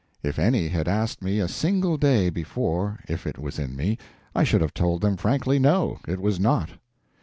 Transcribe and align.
If 0.23 0.39
any 0.39 0.67
had 0.69 0.87
asked 0.87 1.21
me 1.21 1.39
a 1.39 1.47
single 1.47 1.95
day 1.95 2.31
before 2.31 3.01
if 3.07 3.27
it 3.27 3.37
was 3.37 3.59
in 3.59 3.75
me, 3.75 3.99
I 4.33 4.43
should 4.43 4.61
have 4.61 4.73
told 4.73 5.01
them 5.01 5.15
frankly 5.15 5.59
no, 5.59 5.99
it 6.07 6.19
was 6.19 6.39
not. 6.39 6.71